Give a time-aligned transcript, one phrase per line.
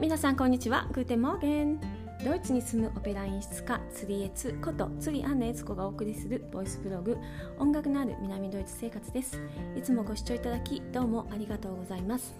[0.00, 0.88] 皆さんこんにちは。
[0.92, 1.78] Guten Morgen。
[2.24, 7.18] ドイツに住むオペラ演出家釣りエツこと釣りアンナエツコがお送りするボイスブログ
[7.58, 9.38] 音楽のある南ドイツ生活です。
[9.76, 12.34] いつもご視聴いただきどうもありがとうございます。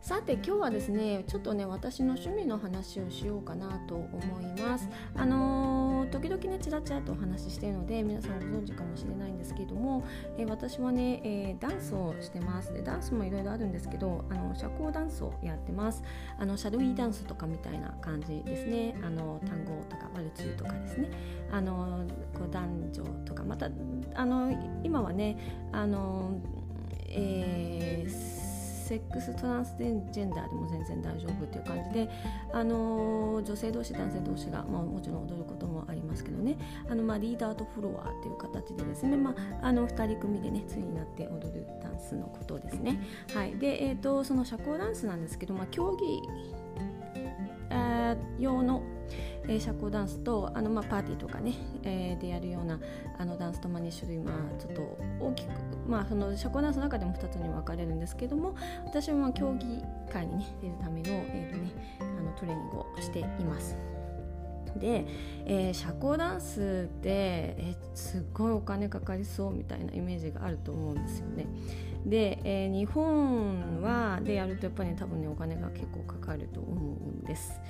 [0.00, 4.88] さて今日はですねちょっとね私の趣味の話をしようかなと思います。
[5.14, 10.04] あのー、時々ねちらちらとお話ししているので皆さんご存知かもしれないんですけれども、
[10.38, 12.72] えー、私はね、えー、ダンスをしてます。
[12.72, 16.02] でダンスもいろいろあるんですけどあの社交ダンスをやってます。
[16.38, 18.96] あのシャドウィーダンスとかみたいな感じですね。
[19.02, 21.10] あの単語とかワルツとかですね。
[21.50, 23.68] あのこう男女とかまた
[24.14, 26.38] あの今はねあの
[27.08, 28.37] えー
[28.88, 32.08] セックストランスジェンダーでも全然大丈夫っていう感じで、
[32.54, 36.56] あの女性同士男性同士が、まあ、もちろん踊ることもありますけどね。
[36.88, 42.98] あの、まあ、リーダーとフロアっていう形でですね、まあ、あの2人組でねついになって踊るダンスのことですね。
[43.34, 46.22] はい、で、えーと、その社交ダンスなんですけど、まあ、競技
[48.38, 48.82] 用の
[49.48, 52.78] えー、社交ダンスとあの、まあ、パーティーとかね、えー、でやるような
[53.18, 55.50] あのダンスと、まあ、2種類、まあ、ちょっと大きく、
[55.88, 58.54] まあ、その社交ダンスの中でも2つに分かれるんですけども
[58.84, 59.82] 私はまあ競技
[60.12, 63.76] 会に、ね、出るための,、えーとね、あのトレーニングをしています。
[64.76, 65.06] で、
[65.46, 71.46] えー、社交ダンスって、えー、すごいお金かかりそうみたいなイメージがあると思うんですよね。
[72.06, 77.60] で、えー、日本はでやるとやっぱり、ね、多分ねお金が結構かかると思うんです。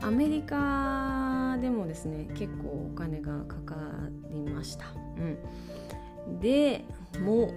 [0.00, 3.76] アメリカでもですね結構お金がかか
[4.30, 4.86] りました、
[6.26, 6.84] うん、で
[7.20, 7.54] もう、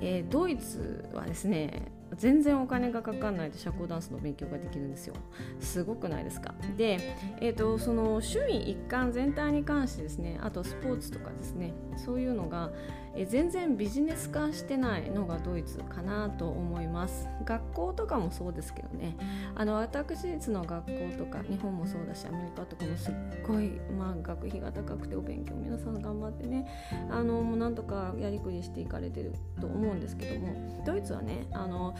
[0.00, 5.14] えー、ドイツはですね全然お金がかかんないで社交ダンスの勉強ができるんですよ。
[5.60, 6.54] すごくないですか？
[6.76, 12.70] で、えーと、その趣味一貫全体に関してですねあとスポーツとかですねそういうのが、
[13.14, 17.28] え全然ビジネス化してないのがドイツかなと思います。
[17.44, 19.16] 学校とかもそうですけどね。
[19.54, 23.14] あの私立の学校とか日本もそうだしアメリカとかもすっ
[23.46, 26.66] ごい、まあ、学費が高くてお勉強皆さん頑張ってね
[27.10, 31.94] あのもうなんとかやりくりしていかれてると思うんですけどもドイツはねあの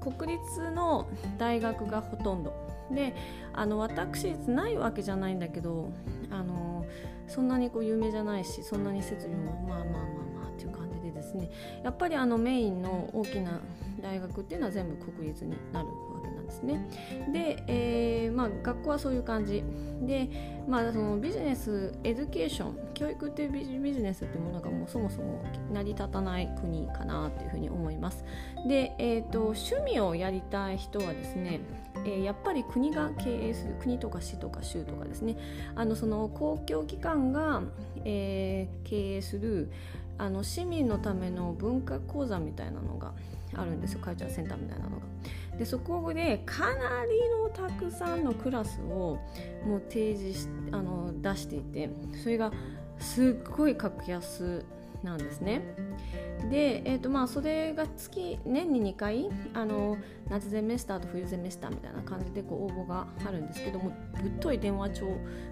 [0.00, 2.52] 国立の大学がほとんど。
[2.90, 3.14] で
[3.52, 5.92] あの私立ないわけじゃないんだけど
[6.28, 6.84] あの
[7.28, 10.02] そんなにこう有名じゃないしそんなに設備もまあまあまあ
[10.42, 11.50] まあっていう感じでですね。
[11.84, 13.60] やっぱりあのメインの大きな
[14.00, 16.88] 大学っていうのは全部国立になるわけなんですね。
[17.32, 19.62] で、えーまあ、学校はそういう感じ
[20.02, 20.28] で、
[20.68, 28.24] まあ、そのビジネスエデュケーション教育っていうビジネスっていうものがもうそもそも成り立たない国かなっていうふうに思います。
[28.66, 31.60] で、えーと、趣味をやりたい人はですね
[32.04, 35.36] えー、やっぱり国が経営する国とか市とか州とかですね
[35.74, 37.62] あのその公共機関が、
[38.04, 39.70] えー、経営する
[40.18, 43.12] あの市民のための文化講座みたいなのが
[43.54, 45.06] あるんですよカルチャーセンターみたいなのが。
[45.58, 49.18] でそこでかなりのたくさんのクラスを
[49.66, 51.90] もう提示しあの出していて
[52.22, 52.50] それが
[52.98, 54.64] すっごい格安
[55.02, 55.62] なんですね。
[56.48, 65.06] で、えーとまあ、それが月年に2回あの夏ゼメスターと冬ゼメスターみたいな感じでこう応募があるんですけどもぶっとい電話帳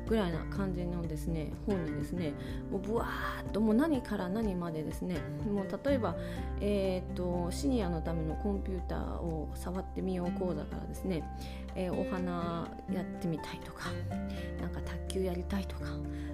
[0.06, 2.32] ぐらいな感じのですね本にですね
[2.70, 5.16] もうぶわーっともう何から何までですね
[5.52, 6.16] もう例えば、
[6.60, 11.22] えーと、シニアのためのコンピューターを触ってみよう講座からですね、
[11.74, 13.90] えー、お花やってみたいとか
[14.60, 15.86] なんか卓球やりたいとか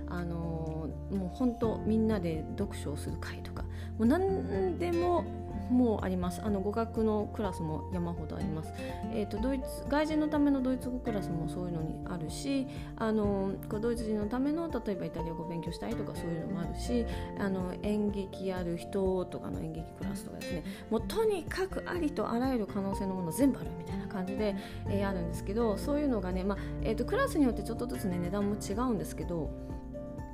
[0.08, 3.62] あのー、もう本当みんなで読書をする会とか。
[3.98, 5.24] もう何でも
[5.70, 6.42] もうあります。
[6.44, 8.72] あの語学のクラスも山ほどあります、
[9.14, 12.66] えーと、ドイツ外人のためのドイツ語クラスもそういうのにあるし
[12.96, 17.06] あのドイツ人のための例えばイタリア語勉強したいとかそういうのもあるし
[17.38, 20.64] あの演劇やる人とかの演劇クラスとかですね。
[20.90, 24.54] もうとにかくありとあらゆる可能性のもの全部あるみたいな感じで、
[24.88, 29.50] えー、あるんですけどそういうのがね、まあえーとクラスによってちょっとずつね値段も違うんですけど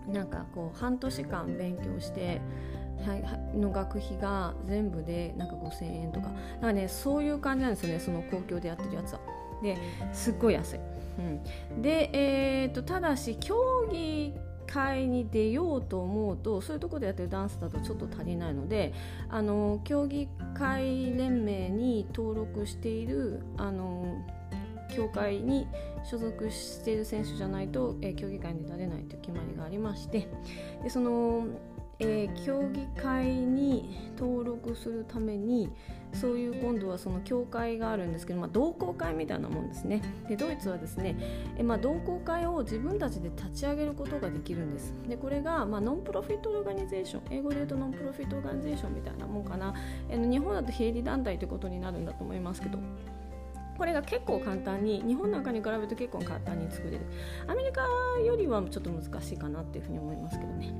[0.09, 2.41] なんかこう半年間勉強して
[3.55, 9.21] の学費が全部でなんか5000円とかなんかねそういう感じなんですよねその公共でやってるやつは。
[9.63, 9.77] で
[10.13, 10.80] すっごい安い。
[11.19, 14.33] うん、で、えーと、ただし競技
[14.66, 18.95] 会に出ようと思うとそういうところでやってるダンスだとちょっと足りないので
[19.28, 24.24] あの競技会連盟に登録しているあの
[24.91, 25.66] 協会に
[26.04, 30.28] 所属している選手じゃないと、えー、競技会に出られないという決まりがありまして
[30.83, 31.47] でその
[32.01, 35.71] えー、競技会に登録するために
[36.15, 40.03] そういう今度はその協会があるんですけど、まあ、同好会みたいなもんですね。
[40.27, 41.15] でドイツはですね、
[41.57, 44.95] えまあ、同好会を自分たちで立ち上げることができるんです。
[45.09, 49.75] でこれが、まあ、 non-profit organization 英語で言うと non-profit organization みたいなもんかな、
[50.09, 52.78] えー、日本だと非営利団体ということになるんだと思いますけど。
[53.80, 57.00] これが結構簡単に日本なんかに比べると結構簡単に作れる。
[57.47, 57.80] アメリカ
[58.27, 60.74] よりはちょっと難しいかなっていうふうに思いますけどね。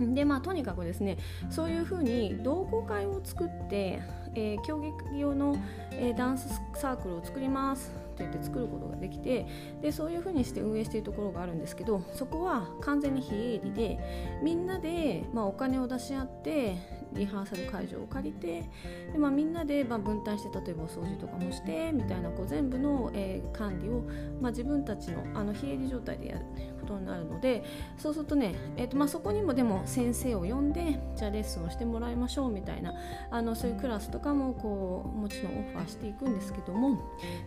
[0.00, 1.18] でまあとにかくですね
[1.50, 4.00] そういうふうに同好会を作って、
[4.34, 5.56] えー、競技用の、
[5.92, 9.46] えー、ダンスサークルを作りますと言って作ることができて
[9.82, 13.98] でそういうふうにして運営しているところがあるんですけどそこは完全に非営利で
[14.42, 16.76] みんなで、まあ、お金を出し合って
[17.14, 18.68] リハーサル会場を借りて
[19.12, 24.02] で、まあ、みんなで、まあ、分担して例えばお掃除とかもしてみたいなこう全部の、えー、管理を、
[24.40, 26.44] まあ、自分たちのあの非営利状態でやる。
[26.84, 27.64] ことになるので
[27.96, 32.94] そうするとね、えーとまあ、そこにもでも先生を呼んでじゃあレッスンをしてもらいましょうみたいな
[33.30, 36.98] あのそういうクラスとかもこうもちろんオファーしていくんですけども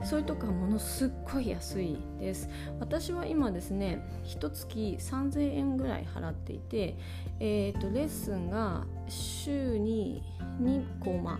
[0.04, 2.50] そういうとこはものすっごい安いです。
[2.80, 6.98] 私は今ですね一月3000円ぐらい払っていて、
[7.40, 10.24] えーと、レッスンが週に
[10.62, 11.40] 2個ま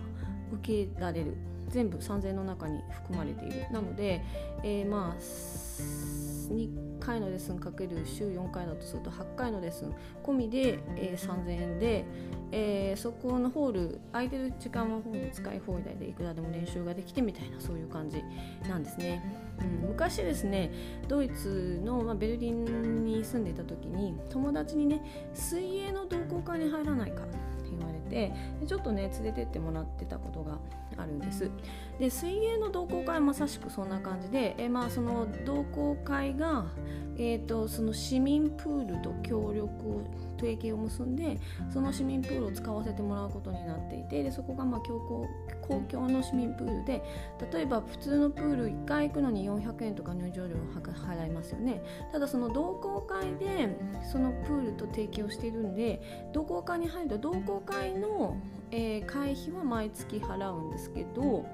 [0.52, 1.36] 受けられる。
[1.68, 3.66] 全部3000円の中に含まれている。
[3.70, 4.22] なので、
[4.62, 5.20] えー、まあ
[6.48, 12.04] 2回のレッスンかける週4回だとすると8回のレッスン込みで、えー、3000円で、
[12.52, 18.22] えー、そこのホール空いてる時間はホール使い放題でいくらでも練習ができてみたいなそういう感じ
[18.68, 19.22] なんですね、
[19.60, 20.70] うん、昔ですね
[21.08, 27.36] ドイツの、まあ、ベルリンに住んでいた時に友達にね水泳の同好会に入らないかって
[27.70, 28.32] 言われて
[28.66, 30.58] ちょっとね連れてってもらってたことが
[30.98, 31.50] あるんです。
[31.98, 36.66] で水泳の同好会はまさしくそんな感じで、えまあ、その同好会が、
[37.16, 40.02] えーと、その市民プールと協力を
[40.38, 41.40] 提携を結んで
[41.72, 47.02] その市民プールを使わせてもらうことになっていてでそこがまあ公共の市民プールで
[47.52, 51.82] 例えば普通のプール1回行くのに400円とか入場料を払いますよね。
[52.12, 53.76] ただその同好会で
[54.10, 58.36] そのプールと提携をしているんで同好会に入ると同好会の
[58.70, 61.46] えー、会費は毎月払うんですけど、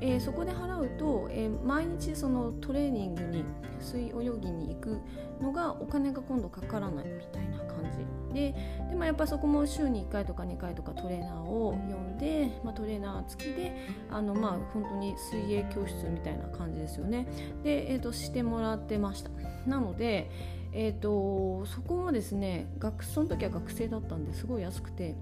[0.00, 3.44] えー、そこで払うと、えー、毎日そのトレーニングに
[3.80, 5.00] 水泳ぎに行く
[5.40, 8.34] のがお金が今度かからないみたいな感じ。
[8.34, 8.54] で
[8.88, 17.26] でもやっぱそこも週に1回とか2回とかトレーナーを呼んで、まあ、トレーナー付きであのまあ本当に水泳教室みたいな感じですよね。
[17.64, 19.30] で、えーと、してもらってました。
[19.66, 20.30] なので
[20.72, 25.16] えーとそこもですね学その時は学生だったんですごい安くて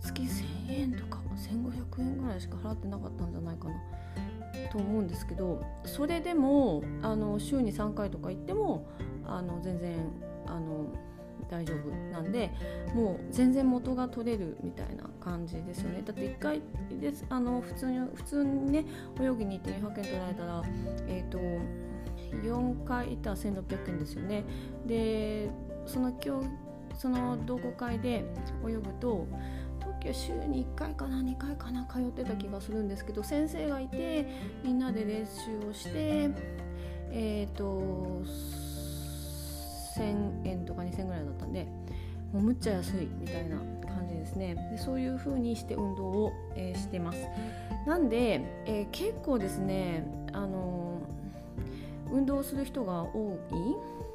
[0.00, 3.74] 月1000円とか1500円ぐらいしか払ってなかったんじゃないかな。
[4.72, 8.88] と思うんですけどそれでもあの週に3回とか行っても
[9.24, 9.96] あの全然
[10.46, 10.86] あの
[11.48, 12.50] 大丈夫なんで
[12.94, 16.02] もう全然元が取れるみたいな感じですよね。
[16.04, 16.62] だって1回
[17.00, 18.84] ですあの普通に普通にね
[19.20, 20.62] 泳ぎに行って200円取られたら
[21.06, 21.38] えっ、ー、と
[22.42, 24.44] 4回行ったら1600円ですよね。
[24.86, 25.50] で
[25.86, 26.48] その今日
[26.98, 28.24] その同好会で
[28.66, 29.26] 泳ぐと
[29.98, 34.26] 時は週に1回かな2回かな通ってた気がするんですけど先生がいて
[34.62, 36.30] みんなで練習をして
[37.10, 38.22] えっ、ー、と
[39.96, 41.66] 1000円とか2000円ぐらいだったんで
[42.32, 43.56] もうむっちゃ安いみたいな
[43.86, 44.54] 感じですね。
[44.70, 47.26] でそういう風にして運動を、えー、してます。
[47.86, 51.00] なんで、えー、結構ですねあの
[52.12, 53.38] 運動する人が多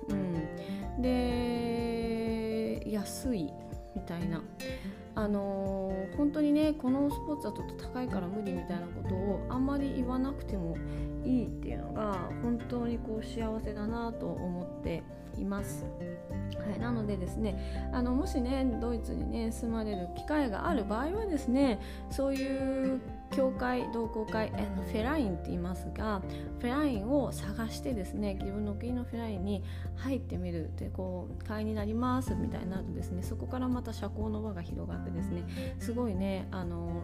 [0.10, 2.23] い、うん、で
[2.88, 3.52] 安い
[3.96, 4.42] みたいな
[5.16, 10.76] あのー、本当にねこのスポーツはちょっと高いから無理みたいなことをあんまり言わなくても
[11.24, 15.04] いいっていうのが本当にこう幸せだなと思って
[15.38, 15.86] います。
[16.58, 21.80] はい、なのでですねあのもしねドイツにね住まれる機会がある場合はですね
[22.10, 23.02] そういう
[23.36, 26.22] 教会同好会あのフェラインって言いますが
[26.60, 29.64] フェラインを探してですね自分の国のフェラインに
[29.96, 37.02] 入ってみるでこう会員になりますみたいになるとですねそこからまた社交の輪が広がってですねすごいねあの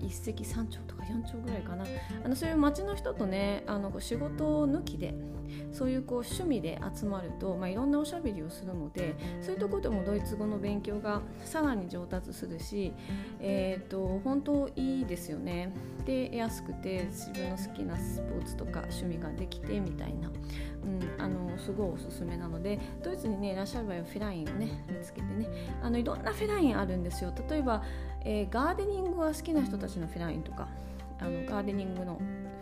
[0.00, 1.84] 一石三鳥とか4丁ぐらいかな
[2.24, 5.14] あのそういう町の人とねあの仕事抜きで
[5.72, 12.92] そういうこう趣味で集まると、まあ、いろんなおしゃべりをするのでそういうところでもドイツ語の勉強がさらに上達するし、
[13.40, 15.72] えーと、本当いいですよね。
[16.04, 25.48] で安くて自分の好きなスポーツとか趣味ができてみたいな、うん、あのすごいおすすめなのでドイツにねいらっしゃる場合はフェラインをね見つけてね。
[25.82, 27.32] あのいろんなフェラインあるんですよ。
[27.48, 27.82] 例えば
[28.26, 30.68] えー、ガーデニングが好きな人たちのフェラインとか
[31.20, 32.16] あのガーデニングの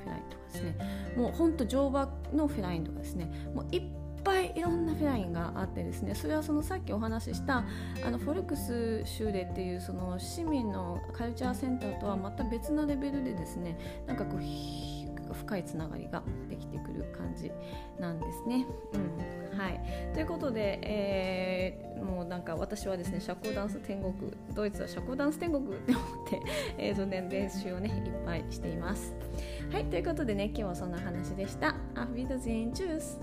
[0.05, 0.77] フェラインとかですね。
[1.17, 3.31] もうほんと乗馬のフェラインとかですね。
[3.55, 3.83] もういっ
[4.23, 6.15] ぱいいろんなフェラインがあってですね。
[6.15, 7.65] それはそのさっきお話しした
[8.05, 14.41] あのフォルクス州でっていうその市民のカルチャーセンターとはまた別なレベルでですねなんかこう
[15.35, 17.51] 深いつながりができてくる感じ
[17.99, 18.67] なんですね。
[18.93, 19.81] うんはい、
[20.13, 24.15] ということで、えー、もうなんか私はですね社交ダンス天国
[24.53, 26.43] ドイツは社交ダンス天国って思って、
[26.77, 29.15] えーとね、練習をねいっぱいしています。
[29.71, 31.77] はいということでね今日はそんな話でした。
[31.95, 33.21] アフビドゼンチュース